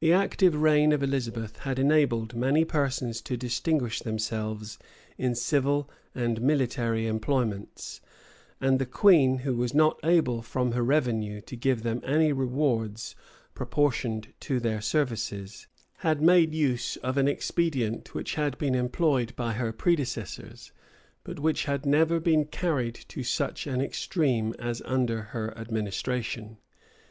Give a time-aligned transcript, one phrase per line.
[0.00, 4.78] The active reign of Elizabeth had enabled many persons to distinguish themselves
[5.18, 8.00] in civil and military employments;
[8.62, 13.14] and the queen, who was not able from her revenue to give them any rewards
[13.54, 15.66] proportioned to their services,
[15.98, 20.72] had made use of an expedient which had been employed by her predecessors,
[21.24, 26.56] but which had never been carried to such an extreme as under her administration.